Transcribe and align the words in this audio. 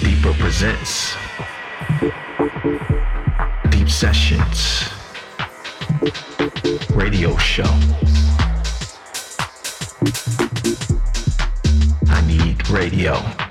Deeper 0.00 0.32
presents 0.34 1.16
Deep 3.70 3.88
Sessions 3.88 4.88
Radio 6.90 7.36
Show. 7.36 7.64
I 12.08 12.22
need 12.26 12.68
radio. 12.70 13.47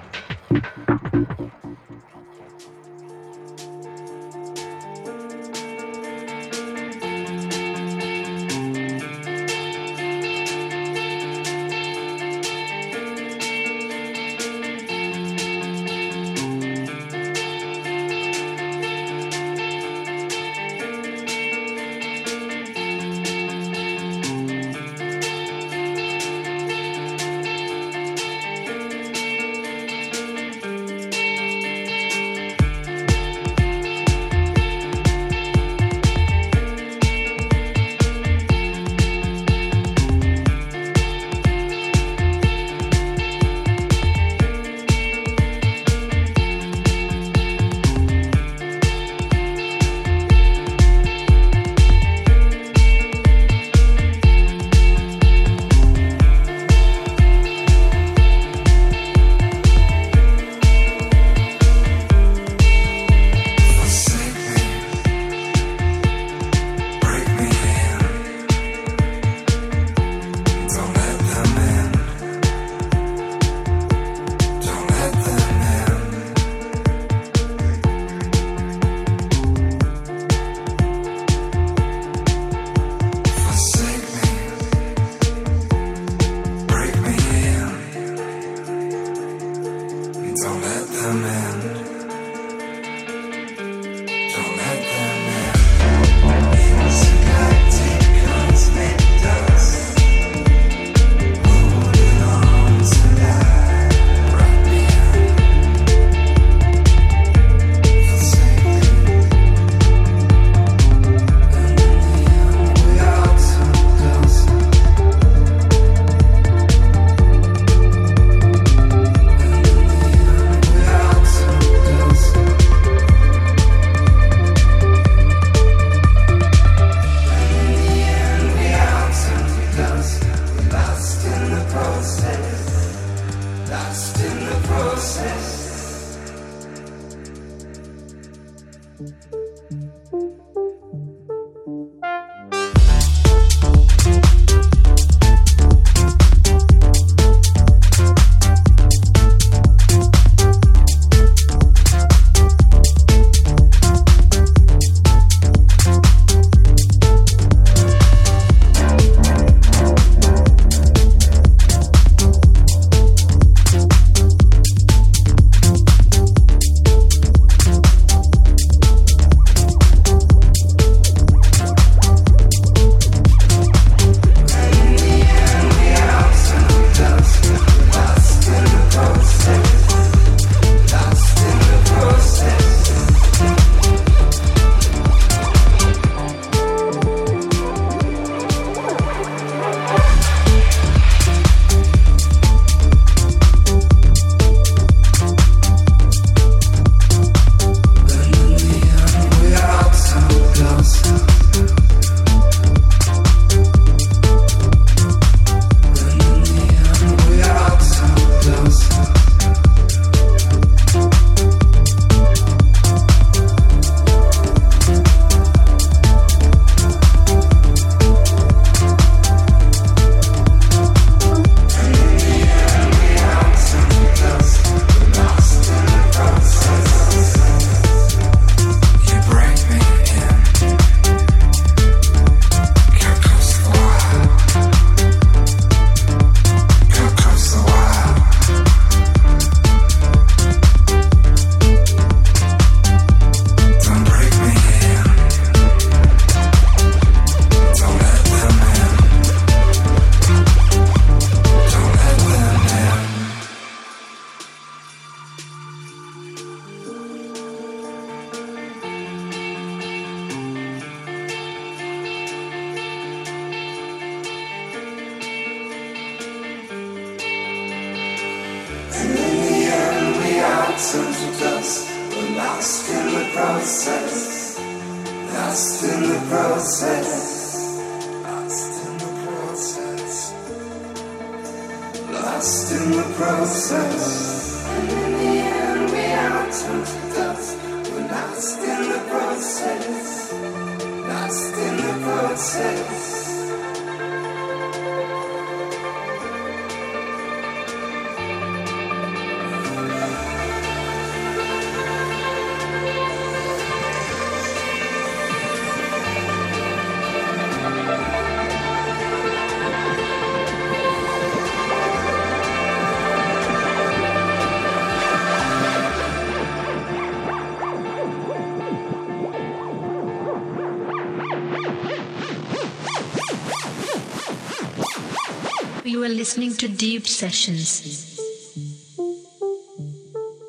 Listening 326.06 326.54
to 326.54 326.68
Deep 326.68 327.08
Sessions. 327.08 328.20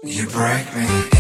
You 0.05 0.27
break 0.29 0.77
me. 0.77 1.18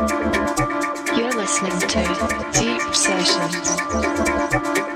You're 0.00 1.30
listening 1.32 1.78
to 1.78 2.00
Deep 2.54 2.94
Sessions. 2.94 4.89